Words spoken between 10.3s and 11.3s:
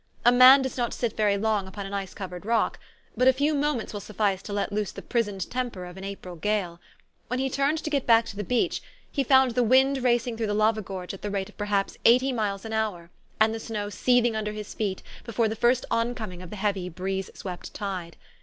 through the lava gorge at the